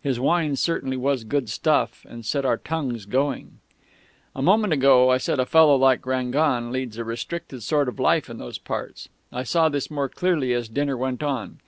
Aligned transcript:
His 0.00 0.18
wine 0.18 0.56
certainly 0.56 0.96
was 0.96 1.22
good 1.22 1.50
stuff, 1.50 2.06
and 2.08 2.24
set 2.24 2.46
our 2.46 2.56
tongues 2.56 3.04
going.... 3.04 3.58
"A 4.34 4.40
moment 4.40 4.72
ago 4.72 5.10
I 5.10 5.18
said 5.18 5.38
a 5.38 5.44
fellow 5.44 5.76
like 5.76 6.06
Rangon 6.06 6.72
leads 6.72 6.96
a 6.96 7.04
restricted 7.04 7.62
sort 7.62 7.86
of 7.86 8.00
life 8.00 8.30
in 8.30 8.38
those 8.38 8.56
parts. 8.56 9.10
I 9.30 9.42
saw 9.42 9.68
this 9.68 9.90
more 9.90 10.08
clearly 10.08 10.54
as 10.54 10.70
dinner 10.70 10.96
went 10.96 11.22
on. 11.22 11.58